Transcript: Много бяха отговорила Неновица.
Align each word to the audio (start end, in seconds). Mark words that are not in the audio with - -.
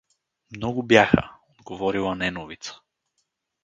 Много 0.51 0.83
бяха 0.83 1.29
отговорила 1.59 2.15
Неновица. 2.15 2.79